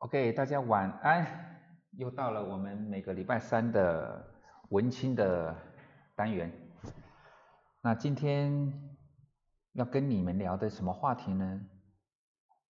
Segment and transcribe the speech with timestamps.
[0.00, 1.26] OK，大家晚安，
[1.90, 4.32] 又到了我们每个礼拜三的
[4.70, 5.54] 文青的
[6.16, 6.50] 单元。
[7.82, 8.72] 那今天
[9.74, 11.60] 要跟你们聊的什么话题呢？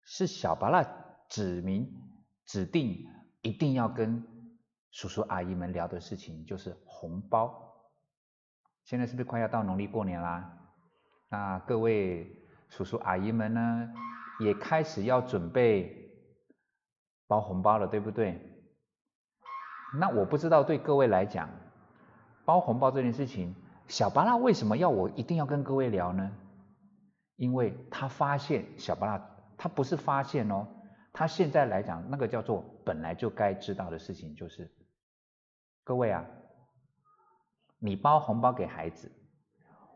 [0.04, 0.87] 是小巴拉
[1.28, 1.92] 指明
[2.45, 3.04] 指定
[3.43, 4.24] 一定要跟
[4.93, 7.74] 叔叔阿姨们聊的事情，就是红包。
[8.84, 10.56] 现在是不是快要到农历过年啦？
[11.29, 12.30] 那各位
[12.68, 13.93] 叔叔阿姨们呢，
[14.38, 16.05] 也开始要准备
[17.27, 18.41] 包红包了，对不对？
[19.98, 21.49] 那我不知道对各位来讲，
[22.45, 23.55] 包红包这件事情，
[23.89, 26.33] 小巴拉为什么要我一定要跟各位聊呢？
[27.37, 29.30] 因为他发现小巴拉。
[29.59, 30.68] 他不是发现哦，
[31.15, 34.71] 他现在来讲，那个叫做本来就该知道的事情，就是
[35.83, 36.27] 各位啊，
[37.79, 39.11] 你包红包给孩子，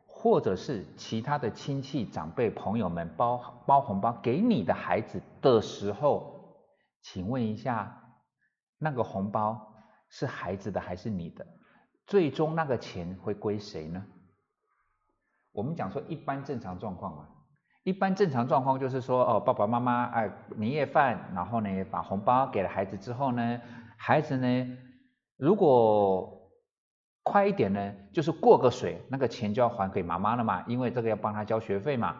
[0.06, 6.39] 或者是其他的亲戚长辈朋友们包包红包给你的孩子的时候，
[7.02, 8.14] 请问一下，
[8.78, 9.74] 那个红包
[10.08, 11.46] 是孩子的还是你的？
[12.06, 14.04] 最终那个钱会归谁呢？
[15.52, 17.28] 我们讲说一般正常状况嘛。
[17.82, 23.60] 一般正常状况就是说，哦，爸爸妈妈哎年夜饭，然后呢把红包给了孩子之后呢，
[23.96, 24.78] 孩子呢
[25.36, 26.52] 如果
[27.22, 32.16] 快一点呢，就是过个水，那个钱就要还给妈妈了嘛，因为这个要帮他交学费嘛。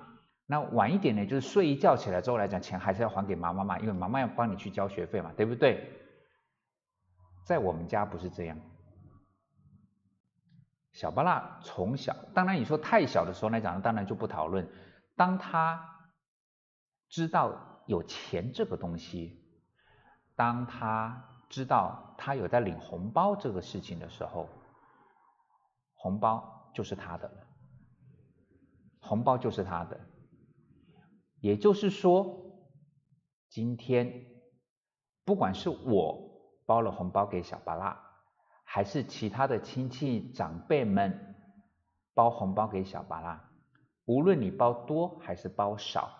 [0.50, 5.88] 那晚一点呢，就是睡一觉起来之后来讲，钱还是要还给妈妈嘛，因为妈妈要帮你去交学费嘛，对不对？
[7.44, 8.58] 在我们家不是这样，
[10.90, 14.68] 小巴拉从小，当然你说太小的时候来讲，当然就不讨论。
[15.14, 15.88] 当他
[17.08, 19.40] 知道有钱这个东西，
[20.34, 24.48] 当他知道他有在领红包这个事情的时候，
[25.94, 27.46] 红包就是他的了。
[29.00, 30.00] 红包就是他的，
[31.40, 32.52] 也就是说，
[33.48, 34.26] 今天
[35.24, 36.30] 不管是我
[36.66, 38.00] 包了红包给小巴拉，
[38.64, 41.34] 还是其他的亲戚长辈们
[42.14, 43.50] 包红包给小巴拉。
[44.04, 46.10] 无论你包多还是包少，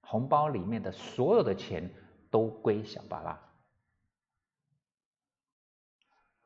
[0.00, 1.92] 红包里面的所有的钱
[2.30, 3.40] 都归小巴拉。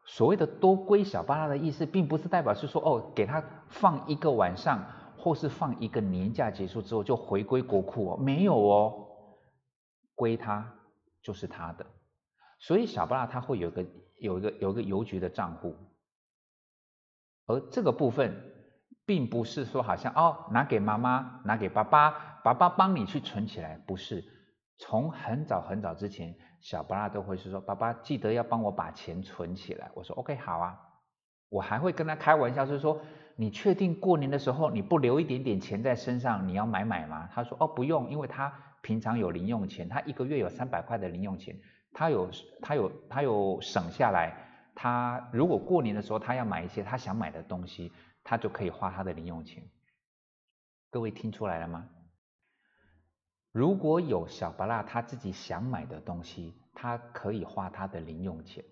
[0.08, 4.86] 所谓的多归小巴拉的意思，并不是代表是说哦，给他放一个晚上，
[5.26, 9.08] 或是放一个年假结束之后就回归国库哦，没有哦，
[10.14, 10.72] 归他
[11.20, 11.84] 就是他的。
[12.60, 13.84] 所以小巴拉他会有个
[14.20, 15.74] 有一个有一个邮局的账户，
[17.46, 18.52] 而这个部分。
[19.08, 22.10] 并不是说好像哦，拿给妈妈，拿给爸爸，
[22.42, 24.24] 爸爸帮你去存起来，不是。
[24.78, 29.92] 从很早很早之前，小巴拉都会是说，爸爸记得要帮我把钱存起来。
[29.94, 30.76] 我说 OK 好啊，
[31.48, 33.00] 我还会跟他开玩笑，是说
[33.36, 37.28] 你确定过年的时候你不留一点点钱在身上，你要买买吗？
[37.32, 38.52] 他说哦不用，因为他
[38.82, 41.58] 平常有零用钱，他一个月有三百块的零用钱，
[41.92, 42.30] 他有
[42.62, 44.34] 他有他有省下来，
[44.74, 47.92] 他如果过年的时候他要买一些他想买的东西。
[48.28, 49.62] 他就可以花他的零用钱，
[50.90, 51.88] 各位听出来了吗？
[53.52, 58.64] 如果有小巴拉他自己想买的东西，他可以花他的零用钱。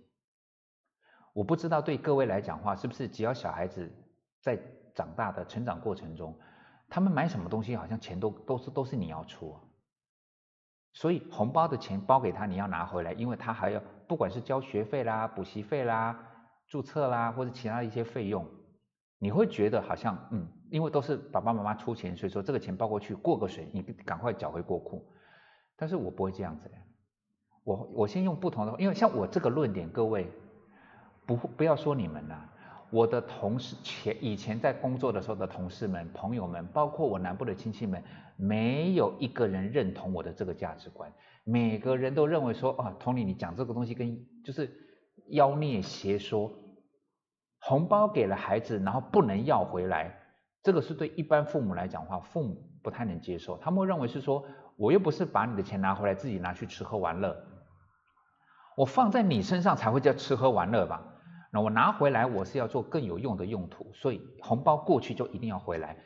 [1.35, 3.93] 我不知道对各位来讲话是不是只要小孩子
[4.41, 4.59] 在
[4.95, 6.35] 长大的成长过程中，
[6.89, 9.55] 他们买什么东西好像钱都都是都是你要出，
[10.93, 16.17] 所以红包的钱包给他你要拿回来，因为他还要不管是交学费啦、补习费啦、
[16.69, 18.47] 注册啦或者其他的一些费用。
[19.19, 25.05] 你会觉得好像嗯，因为都是爸爸妈妈出钱，所以说这个钱包过去过个水，你赶快缴回国库。
[25.77, 26.71] 但是我不会这样子，
[27.65, 30.31] 我我先用不同的，因为像我这个论点，各位
[31.27, 32.49] 不不要说你们了，
[32.91, 38.03] 我的同事前以前在工作的时候的同事们、朋友们，包括我南部的亲戚们，
[38.37, 41.13] 没有一个人认同我的这个价值观，
[41.45, 44.71] 每个人都认为说啊，Tony 你讲这个东西跟就是
[45.29, 46.51] 妖孽邪说。
[47.67, 50.15] 红包给了孩子，然后不能要回来，
[50.63, 53.57] 这个是对一般父母来讲的话，父母不太能接受。
[53.57, 54.45] 他们认为是说，
[54.77, 57.35] 我又不是把你的钱拿回来自己拿去吃喝玩乐，
[58.77, 61.14] 我放在你身上才会叫吃喝玩乐吧？
[61.55, 65.97] 那我拿回来我是要做更有用的用途，所以红包过去就一定要回来，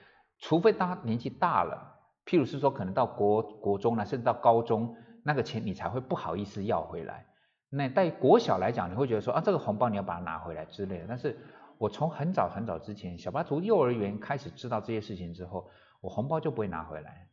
[0.40, 1.96] 除非他年纪大了，
[2.26, 7.24] 譬如是说可能到国国中了，甚至到高中，那个钱你才会不好意思要回来。
[7.70, 11.06] 那在国小来讲，你会觉得说啊，这个红包你要把它拿回来之类的。
[11.08, 11.38] 但是
[11.78, 15.70] 我从很早很早之前，小巴从幼儿园开始知道这些事情之后，
[16.02, 17.26] 我红包就不会拿回来。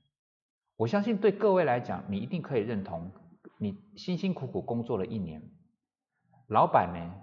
[0.78, 3.12] 我相信对各位来讲，你一定可以认同，
[3.60, 5.42] 你辛辛苦苦工作了一年，
[6.48, 7.14] 老板呢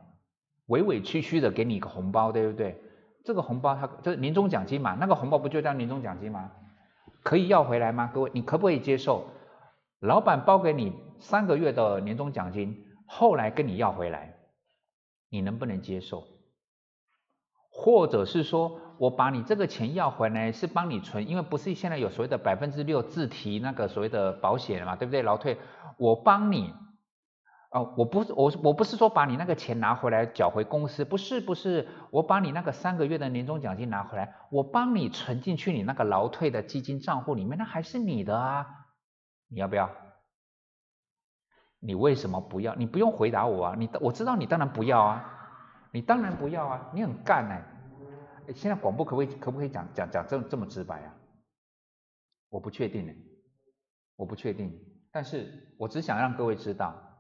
[0.67, 2.81] 委委屈屈的给你一个红包，对不对？
[3.25, 6.51] 这个红包它就是年终奖金嘛，那个红包不就叫年终奖金吗？
[7.23, 8.11] 可以要回来吗？
[8.13, 9.27] 各位，你可不可以接受？
[10.01, 14.35] 老板包给你三个月的年终奖金，后来跟你要回来，
[15.31, 16.25] 你能不能接受？
[17.71, 25.23] 或者是说我把你这个钱要回来是帮你存，因为不是现在有所谓的百分之六自提那个所谓的保险嘛，对不对？
[25.23, 25.57] 劳退，
[25.97, 26.75] 我帮你，
[27.73, 38.67] 哦，我不是我我不是说把你那个钱拿回来缴回公司，不是不是，我把你那个三个月的年终奖金拿回来，我帮你存进去你那个劳退的基金账户里面，那还是你的啊，
[39.49, 39.91] 你要不要？
[41.81, 42.75] 你为什么不要？
[42.75, 45.29] 你不用回答我啊，你我知道你当然不要啊。
[45.95, 46.91] 你当然不要啊！
[46.95, 47.63] 你很干哎！
[48.55, 51.15] 现在广播可不可以可不可以讲讲讲这这么直白啊？
[52.49, 53.13] 我不确定呢，
[54.17, 54.73] 我不确定。
[55.11, 57.12] 但是我只想让各位知道，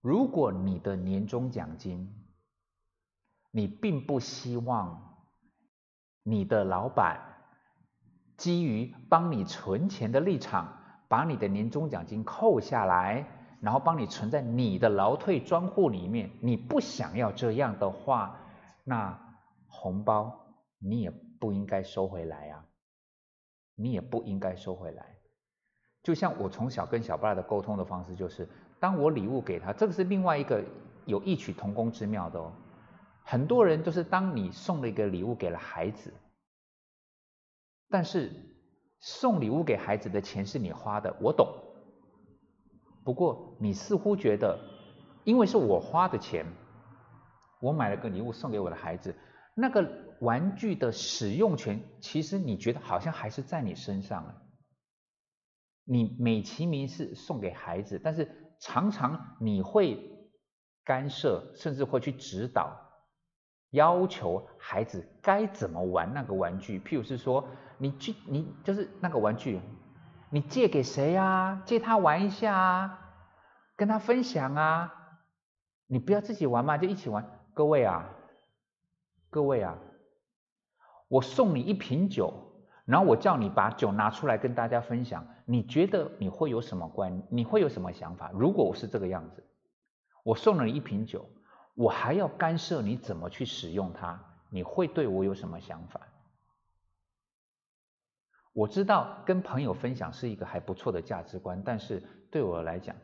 [0.00, 2.14] 如果你的年终奖金，
[3.50, 5.24] 你并不希望
[6.22, 7.20] 你的老板
[8.36, 10.78] 基于帮你存钱的立场，
[11.08, 13.32] 把你的年终奖金扣下来。
[13.58, 18.38] 然后帮你存在你的劳退专户里面，你不想要这样的话，
[18.84, 19.18] 那
[19.66, 22.66] 红包你也不应该收回来啊，
[23.74, 25.16] 你也不应该收回来。
[26.02, 28.46] 就像我从小跟小爸的沟通的方式，就是
[28.78, 30.64] 当我礼物给他，这个是另外一个
[31.04, 32.52] 有异曲同工之妙的哦。
[33.24, 36.12] 很多人就是当你送了一个礼物给了孩子，
[37.88, 38.30] 但是
[39.00, 41.48] 送礼物给孩子的钱是你花的，我懂。
[43.04, 44.58] 不过你似乎觉得，
[45.24, 46.46] 因为是我花的钱，
[47.60, 49.14] 我买了个礼物送给我的孩子，
[49.54, 49.88] 那个
[50.20, 54.42] 玩具的使用权，其实你觉得好像还是在你身上了。
[55.84, 60.10] 你美其名是送给孩子，但是常常你会
[60.84, 62.76] 干涉，甚至会去指导，
[63.70, 66.78] 要求孩子该怎么玩那个玩具。
[66.80, 67.48] 譬如是说，
[67.78, 69.60] 你去你就是那个玩具。
[70.30, 71.62] 你借给谁呀？
[71.64, 72.98] 借他玩一下啊，
[73.76, 74.92] 跟他分享啊。
[75.86, 77.24] 你不要自己玩嘛，就一起玩。
[77.54, 78.10] 各位啊，
[79.30, 79.78] 各位啊，
[81.08, 82.45] 我送你一瓶酒，
[82.86, 85.26] 然后我叫你把酒拿出来跟大家分享。
[85.44, 87.22] 你觉得你会有什么观？
[87.28, 88.30] 你会有什么想法？
[88.32, 89.44] 如果我是这个样子，
[90.24, 91.28] 我送了你一瓶酒，
[91.74, 94.18] 我还要干涉你怎么去使用它，
[94.48, 96.00] 你会对我有什么想法？
[98.52, 102.96] 我知道跟朋友分享是一个还不错的价值观，但是对我来讲，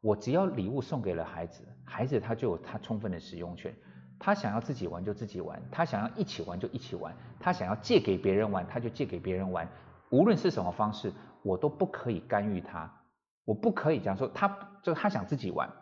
[0.00, 3.74] 我只要礼物送给了孩子，孩子他就有他充分的使用权，
[4.20, 9.66] 他想要自己玩就自己玩，他想要一起玩就一起玩，他想要借给别人玩他就借给别人玩，
[10.10, 11.12] 无论是什么方式，
[11.42, 13.02] 我都不可以干预他，
[13.46, 15.72] 我不可以讲说他就他想自己玩，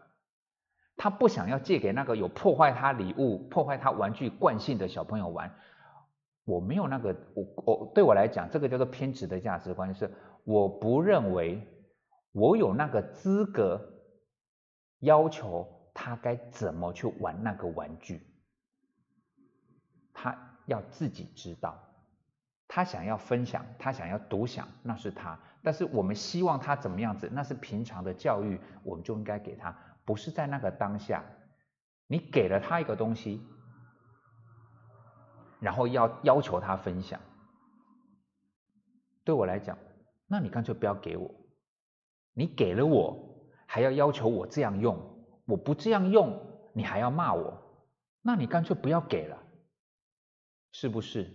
[0.97, 5.53] 他不想要借给那个有破坏他礼物、破坏他玩具惯性的小朋友玩。
[6.45, 10.11] 我没有那个，我我对我来讲，这个叫做偏执的价值观，是
[10.45, 11.61] 我不认为
[12.33, 13.79] 我有那个资格
[15.01, 18.28] 要求他该怎么去玩那个玩具，
[20.21, 21.79] 他要自己知道，
[22.67, 31.25] 他想要分享，他想要独享，那是他，但是我们希望他怎么样子，那是平常的教育，我们就应该给他，不是在那个当下，
[32.09, 33.41] 你给了他一个东西。
[35.61, 37.21] 然后要要求他分享，
[39.25, 39.77] 对我来讲，
[40.29, 41.35] 那你干脆不要给我。
[42.33, 44.97] 你给了我，还要要求我这样用，
[45.47, 46.41] 我不这样用，
[46.73, 47.61] 你还要骂我，
[48.23, 49.37] 那你干脆不要给了，
[50.73, 51.31] 是不是？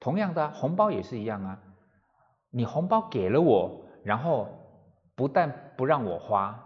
[0.00, 1.62] 同样的，红包也是一样啊。
[2.50, 4.48] 你红包给了我，然后
[5.14, 6.58] 不但不让我花，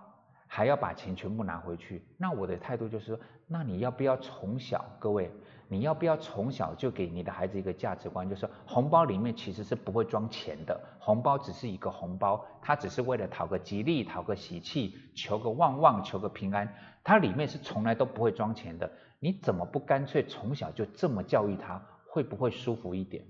[0.46, 5.30] 还要把钱全部拿回去，那我的态度就是说，那你要不要从小，各位？
[5.68, 16.72] 你要不要从小就给你的孩子一个价值观，就是红包里面其实是不会装钱的，红包只是一个红包，它只是为了讨个吉利、讨个喜气、求个旺旺、求个平安，
[17.02, 18.88] 它里面是从来都不会装钱的。
[19.18, 21.84] 你怎么不干脆从小就这么教育他，
[22.16, 23.26] 会不会舒服一点？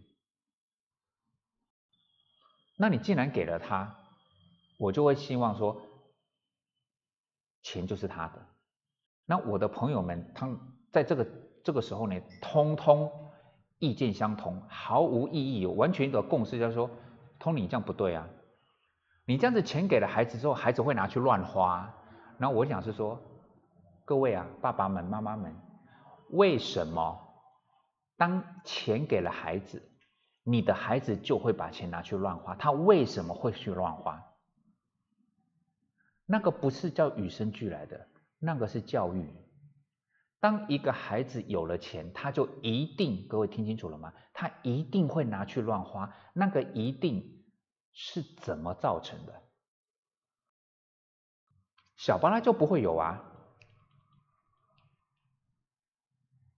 [2.78, 3.99] 那你既然给了他，
[4.78, 5.83] 我就会希望说，
[7.64, 8.47] 钱就是他的。
[9.25, 10.49] 那我的朋友们，他
[10.93, 11.26] 在这个。
[11.64, 13.11] 这个时候呢，通通
[13.81, 16.88] 意见相同，毫无意义，完全一个共识，就是说，
[17.40, 18.28] 通你这样不对啊，
[19.25, 21.93] 你这样子钱给了孩子之后，孩子会拿去乱花。
[22.38, 23.21] 然后我想是说，
[24.05, 25.52] 各位啊，爸爸们、妈妈们，
[26.31, 27.25] 为什么
[28.16, 29.82] 当钱给了孩子，
[30.42, 32.54] 你的孩子就会把钱拿去乱花？
[32.54, 34.25] 他为什么会去乱花？
[36.25, 38.08] 那个不是叫与生俱来的，
[38.38, 39.28] 那个是教育。
[40.40, 44.12] 当一个孩子有了钱，他就一定，各位听清楚了吗？
[44.32, 47.44] 他一定会拿去乱花，那个一定
[47.92, 49.42] 是怎么造成的？
[51.96, 53.25] 小巴拉就不会有啊，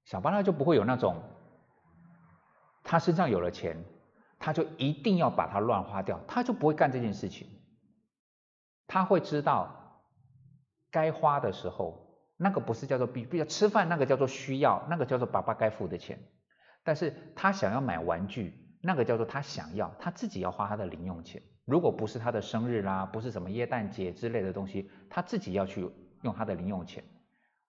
[0.04, 1.22] 小巴拉就不会有那种，
[2.90, 3.84] 他身上有了钱，
[4.38, 7.46] 他就一定要把它乱花掉，他就不会干这件事情。
[8.86, 10.00] 他会知道
[10.90, 16.18] 该花的时候，那个不是叫做必，比如吃饭那个叫做需要，那个叫做爸爸该付的钱。
[16.82, 21.42] 但是他想要买玩具，那个叫做他想要，他自己要花他的零用钱。
[21.66, 25.86] 如果不是他的生日啦，不是什么耶诞节之类的东西，他自己要去
[26.22, 27.04] 用他的零用钱，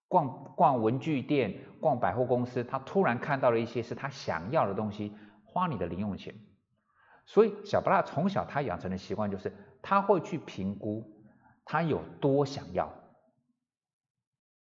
[0.10, 6.36] 逛逛文具店、逛百货公司，他突然看到了一些是他想要的东西，花你的零用钱。
[7.26, 11.10] 所以小巴拉从小他养成的习惯就是他会去评估
[11.64, 12.92] 他有多想要。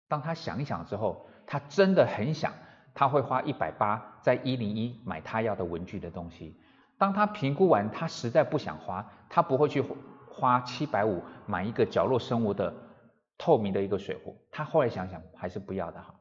[0.09, 2.51] 当他想一想之后，他真的很想，
[2.93, 6.59] 他会花一百八在一零一买他要的文具的东西。
[6.97, 9.81] 当他评估完，他实在不想花，他不会去
[10.29, 12.73] 花七百五买一个角落生物的
[13.39, 14.39] 透明的一个水壶。
[14.51, 16.19] 他后来想想，还是不要的好。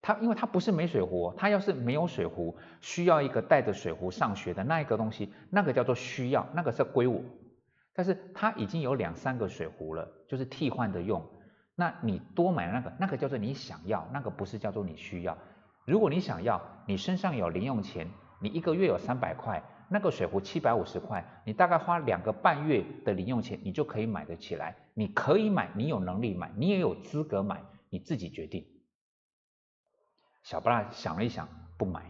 [0.00, 7.20] 他因为他不是没水壶，他要是没有水壶，需要一个带着水壶上学的那一个东西，那个叫做需要，那个是归我。
[7.92, 11.22] 但是他已经有两三个水壶了，就是替换的用。
[11.74, 15.36] 那你多买那个，那个叫做你想要，那个不是叫做你需要。
[15.84, 18.08] 如果你想要，你身上有零用钱。
[18.38, 24.76] 你一个月有三百块，那个水壶七百五十块，你大概花两个半月的零用钱，你就可以买得起来。
[24.94, 28.66] 你可以买，你有能力买，你也有资格买，你自己决定。
[30.42, 32.04] 小巴拉想了一想，不买，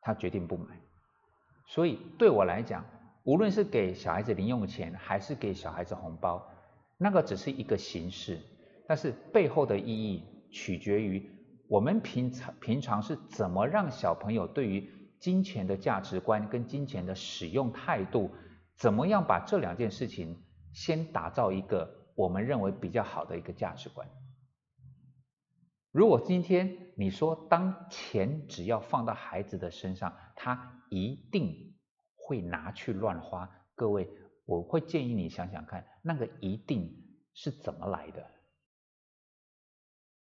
[0.00, 0.66] 他决定不买。
[1.66, 2.84] 所以对我来讲，
[3.24, 6.46] 无论是给小孩子零用钱，还是给小孩子红包，
[6.98, 8.40] 那个只是一个形式，
[8.86, 11.30] 但是背后的意义取决于。
[11.68, 18.30] 我们平常平常是怎么让小朋友对于金钱的价值观跟金钱的使用态度，
[18.74, 24.08] 怎么样把这两件事情先打造一个我们认为比较好的一个价值观？
[25.92, 31.76] 如果今天你说当钱只要放到孩子的身上，他一定
[32.14, 34.08] 会拿去乱花，各位，
[34.46, 36.96] 我会建议你想想看，那个一定
[37.34, 38.24] 是怎么来的？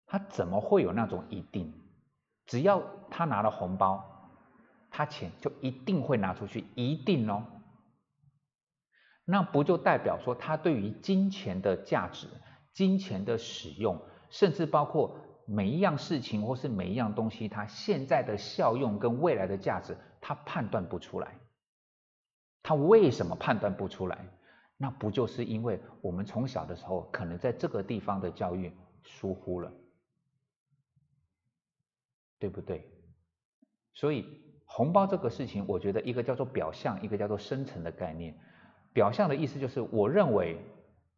[0.06, 1.74] 他怎么会有那种一定？
[2.46, 4.15] 只要他拿了红包，
[4.96, 7.44] 他钱就一定会拿出去，一定哦。
[9.26, 12.26] 那不就代表说他对于金钱的价值、
[12.72, 14.00] 金钱的使用，
[14.30, 21.38] 甚至包括每一样事情或是每一样东西，它现在的效用跟未来的价值，他判断不出来。
[22.62, 24.26] 他为什么判断不出来？
[24.78, 28.72] 那不就是因为我们从小的时候，可能在这个地方的教育
[29.02, 29.70] 疏忽了。
[32.38, 32.90] 对不对？
[33.92, 38.37] 所以红包这个事情，我觉得一个叫做表象，一个叫做深层的概念。
[38.92, 40.58] 表象的意思就是，我认为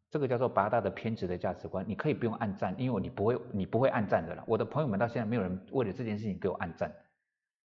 [0.09, 4.43] 这个叫做八大的偏执的价值观，你可以不用按赞，因为你不会，你不会按赞的了。
[4.47, 6.93] 我的朋友们到现在没有人为了这件事情给我按赞，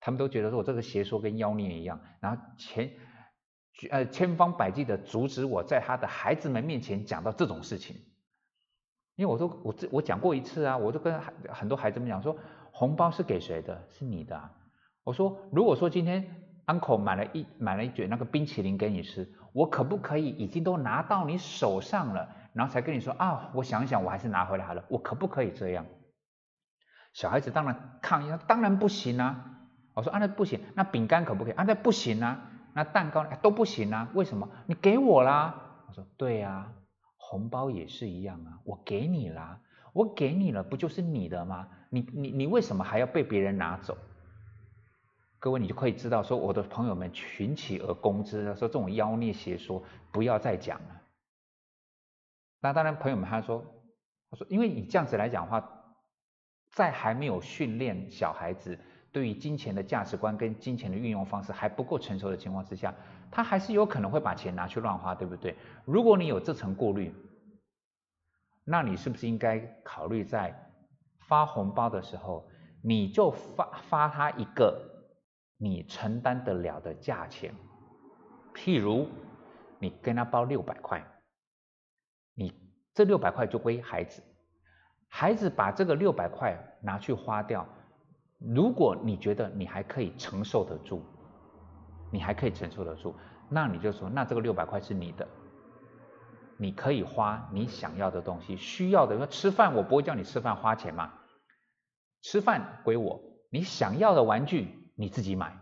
[0.01, 2.91] 他们都觉得说我这个邪说跟妖孽一样，然后千
[3.91, 7.97] 呃千方百计的阻止我在他的孩子们面前讲到这种事情。
[9.17, 12.37] 因为我说我这我讲过一次啊，我都跟很很多孩子们讲说。
[12.77, 13.87] 红包是给谁的？
[13.89, 14.51] 是你的。
[15.05, 16.27] 我说，如果说今天
[16.67, 23.51] uncle 买了一买了一卷那个冰淇淋给你吃，我可不可以已经都拿到你手上了，然后才跟你说啊？
[23.55, 24.83] 我想想，我还是拿回来了。
[24.89, 25.85] 我可不可以这样？
[27.13, 29.45] 小孩子当然抗议，当然不行啊。
[29.93, 30.59] 我说啊，那不行。
[30.75, 31.53] 那饼干可不可以？
[31.53, 32.51] 啊，那不行啊。
[32.73, 34.09] 那蛋糕都不行啊？
[34.15, 34.49] 为什么？
[34.67, 35.85] 你给我啦。
[35.87, 36.73] 我说对呀，
[37.19, 39.61] 红包也是一样啊，我给你啦。
[39.93, 41.69] 我给你了，不就是你的吗？
[41.91, 43.97] 你你你为什么还要被别人拿走？
[45.45, 51.03] 各位，你就可以知道，说我的朋友们群起而攻之，说这种妖孽邪说不要再讲了。
[52.61, 53.63] 那当然，朋友们他说，
[54.31, 55.85] 他说，因为你这样子来讲的话，
[56.73, 58.79] 在还没有训练小孩子
[59.13, 62.95] 对于金钱的价值观跟金钱的运用方式还不够成熟的情况之下，
[63.31, 65.55] 他还是有可能会把钱拿去乱花，对不对？
[65.85, 67.15] 如果你有这层过滤。
[68.65, 70.73] 那你是不是应该考虑在
[71.29, 72.49] 发红包的时候，
[72.83, 74.94] 你就发发他一个
[75.65, 77.55] 你承担得了的价钱？
[78.55, 79.09] 譬如
[79.79, 81.03] 你跟他包六百块，
[82.35, 82.53] 你
[82.93, 84.23] 这六百块就归孩子，
[85.09, 87.67] 孩子把这个六百块拿去花掉。
[88.39, 91.03] 如果你觉得你还可以承受得住，
[92.13, 93.17] 你还可以承受得住，
[93.49, 95.27] 那你就说，那这个六百块是你的。
[96.59, 101.15] 你可以花你想要的东西，需要的，说吃饭我不会叫你吃饭花钱嘛，
[102.21, 103.19] 吃饭归我，
[103.51, 105.57] 你想要的玩具你自己买。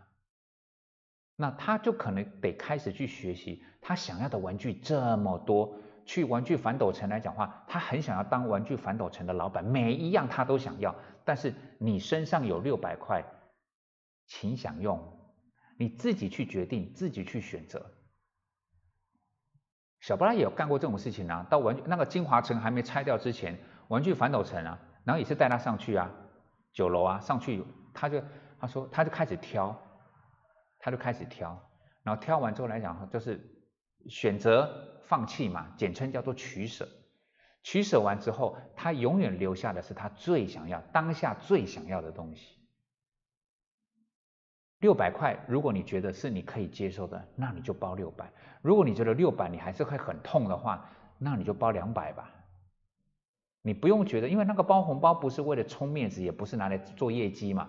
[1.36, 5.74] 那他就可能得开始去学习，他想要的玩具这么多，
[6.04, 10.94] 去玩具反斗城来讲话，他很想要当玩具反斗城的老板，每一样他都想要。
[11.24, 13.24] 但是你身上有六百块，
[14.26, 15.00] 请享用，
[15.78, 17.92] 你自己去决定，自己去选择。
[20.00, 23.58] 小布拉也有干过这种事情啊，到玩那个金华城还没拆掉之前，
[23.88, 26.10] 玩具反斗城啊，然后也是带他上去啊，
[26.72, 28.22] 九楼啊上去，他就
[28.62, 29.76] 他说他就开始挑，
[30.78, 31.60] 他就开始挑，
[32.04, 33.40] 然后挑完之后来讲，就是
[34.08, 36.88] 选择放弃嘛，简称叫做取舍。
[37.64, 42.56] 取舍完之后，他永远留下的是他最想要、当下最想要的东西。
[44.78, 48.26] 六百块，如果你觉得是你可以接受的，那你就包六百；
[48.62, 50.88] 如果你觉得六百你还是会很痛的话，
[51.18, 52.30] 那你就包两百吧。
[53.60, 57.68] 你不用觉得，因为那个包红包不是为了充面子，也不是拿来做业绩嘛。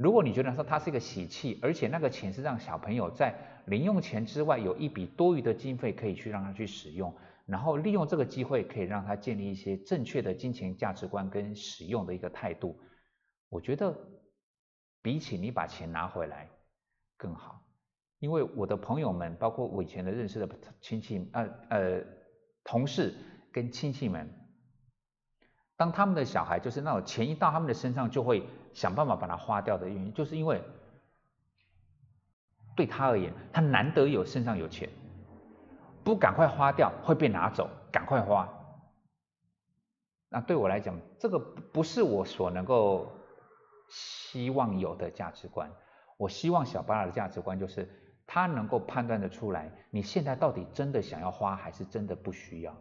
[0.00, 3.34] 如果你觉得说它是一个喜气，而且那个钱是让小朋友在
[3.66, 7.14] 零用钱之外有一笔多余的经费可以去让他去使用，
[7.44, 12.80] 然后利用这个机会可以让他建立一些正确的金钱价值观跟使用的一个态度，
[13.48, 13.94] 我觉得。
[15.02, 16.50] 比起你把钱拿回来
[17.16, 17.64] 更好，
[18.18, 20.46] 因为我的朋友们，包括我以前的认识的
[20.82, 22.04] 亲戚，呃呃，
[22.64, 23.14] 同事
[23.50, 24.28] 跟亲戚们，
[25.74, 30.62] 当他们的小孩就是那种钱一到他们的身上就会想办法把它花掉的原因，就是因为
[32.76, 34.88] 对他而言，他难得有身上有钱，
[36.04, 38.48] 不赶快花掉会被拿走，赶快花。
[40.28, 43.12] 那对我来讲，这个不是我所能够。
[43.92, 45.68] 希望有的价值观，
[46.16, 47.90] 我希望小巴拉的价值观就是
[48.24, 52.72] 他能够判断的出来，你现在到底真的想要花，还是真的不需要？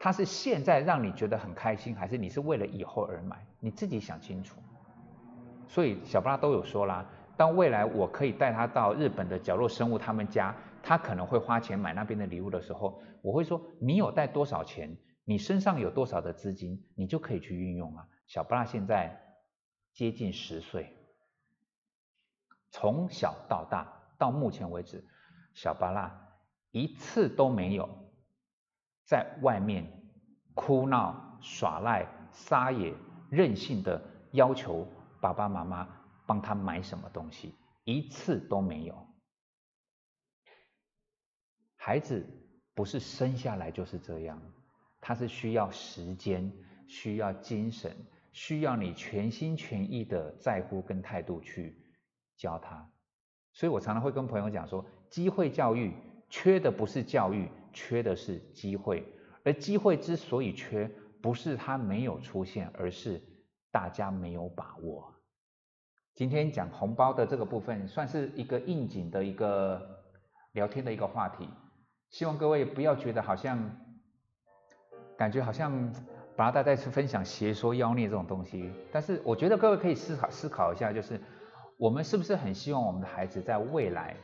[0.00, 3.46] 他是现在让你觉得很开心，还是你是为了以后而买？
[3.60, 4.60] 你自己想清楚。
[5.70, 7.06] 所以小巴拉都有说啦，
[7.36, 10.52] 当未来我可以带他到日本的角落生物他们家，
[10.82, 14.96] 他可能会花钱买那边的礼物的时候，我会说，你有带多少钱？
[15.24, 18.04] 你身上有多少的资金，你就可以去运用啊。
[18.26, 19.18] 小巴拉现在。
[19.92, 20.94] 接近十岁，
[22.70, 25.04] 从小到大到目前为止，
[25.52, 26.28] 小巴拉
[26.70, 27.88] 一次都没有
[29.04, 29.84] 在外面
[30.54, 32.94] 哭闹、耍赖、撒野、
[33.30, 34.86] 任性的要求
[35.20, 35.88] 爸爸妈妈
[36.26, 37.54] 帮他买什么东西，
[37.84, 39.06] 一次都没有。
[41.76, 42.26] 孩子
[42.74, 44.40] 不是生下来就是这样，
[45.00, 46.52] 他是需要时间，
[46.88, 47.96] 需要精神。
[48.32, 51.76] 需要你全心全意的在乎跟态度去
[52.36, 52.88] 教他，
[53.52, 55.92] 所以我常常会跟朋友讲说，机会教育
[56.28, 59.04] 缺的不是教育，缺的是机会。
[59.44, 60.88] 而机会之所以缺，
[61.20, 63.20] 不是它没有出现，而是
[63.70, 65.14] 大家没有把握。
[66.14, 70.04] 今天讲红包的这个部分，算是一个应景的一个
[70.52, 71.48] 聊天的一个话题，
[72.10, 73.76] 希望各位不要觉得好像
[75.16, 75.92] 感觉好像。
[76.36, 81.20] 把大家去分享邪说妖孽这种东西，但是我觉得各位可以思考思考一下，就是
[81.76, 84.16] 我们是不是很希望我们的孩子在未来，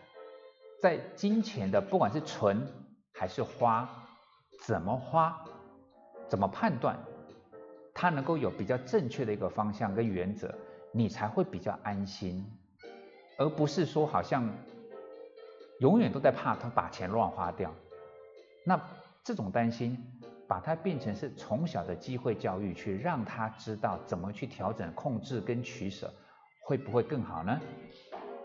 [0.81, 2.67] 在金钱的不管是存
[3.13, 3.87] 还是花，
[4.65, 5.45] 怎么花，
[6.27, 6.99] 怎么判断，
[7.97, 10.55] 他能够有比较正确的一个方向跟原则，
[10.93, 12.45] 你才会比较安心，
[13.39, 14.49] 而不是说好像
[15.81, 17.75] 永远都在怕他把钱乱花掉，
[18.65, 18.79] 那
[19.25, 19.97] 这种担心。
[20.49, 26.09] 把它变成是从小的机会教育，去让他知道怎么去调整、控制跟取舍，
[26.61, 27.61] 会不会更好呢？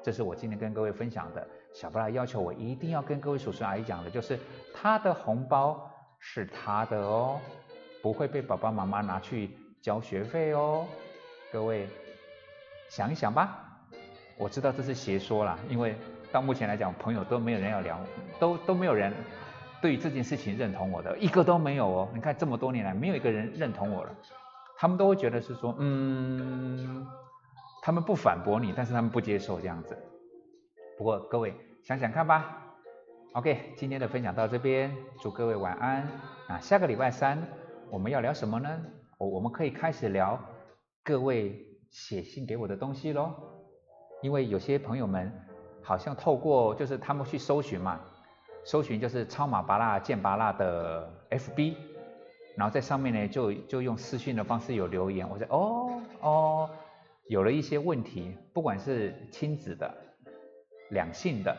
[0.02, 1.48] 这是我今天跟各位分享的。
[1.76, 4.40] 小布拉要求我一定要跟各位叔叔阿姨讲的，就是
[4.74, 5.88] 他的红包
[6.18, 7.40] 是他的哦，
[8.02, 9.50] 不会被爸爸妈妈拿去
[9.82, 10.86] 交学费哦。
[11.52, 11.88] 各位
[12.90, 13.68] 想一想吧。
[14.38, 15.96] 我知道这是邪说啦，因为
[16.32, 18.00] 到目前来讲，朋友都没有人要聊，
[18.40, 19.14] 都都没有人。
[19.82, 24.16] 对于这件事情认同我的一个都没有哦，你看这么多年来没有一个人认同我了，
[24.78, 27.08] 他们都会觉得是说，嗯，
[27.82, 29.98] 他们不反驳你，但是他们不接受这样子。
[30.98, 32.58] 不过各位想想看吧。
[33.34, 36.08] OK，今天的分享到这边，祝各位晚安。
[36.48, 37.42] 那下个礼拜三
[37.92, 38.70] 我们要聊什么呢？
[39.18, 40.40] 我我们可以开始聊
[41.04, 43.36] 各位写信给我的东西喽，
[44.22, 45.30] 因为有些朋友们
[45.84, 48.00] 好像透过就是他们去搜寻嘛。
[48.64, 51.76] 搜寻就是超马巴拉剑巴拉的 FB，
[52.56, 56.70] 然后在上面呢就就用私讯的方式有留言，我说哦哦，
[57.28, 59.92] 有了一些问题，不管是亲子的、
[60.92, 61.58] 两性的、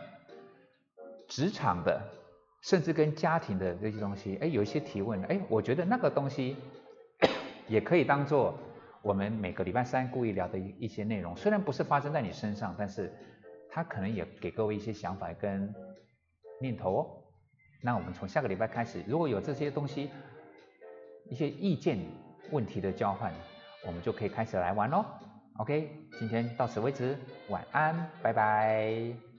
[1.28, 2.00] 职场的，
[2.62, 6.56] 甚至跟家庭的这些东西，哎，有一些提问，哎，我觉得那个东西
[7.68, 8.58] 也可以当做
[9.02, 13.12] 我们每个礼拜三故意聊的一一些内容，虽然不是发生在你身上，但是
[13.68, 15.74] 它可能也给各位一些想法跟
[16.60, 17.06] 念头哦。
[17.82, 20.08] 那我们从下个礼拜开始，如果有这些东西，
[21.28, 21.98] 一些意见
[22.52, 23.32] 问题的交换，
[23.84, 25.04] 我们就可以开始来玩喽。
[25.58, 29.31] OK，今天到此为止，晚安，拜拜。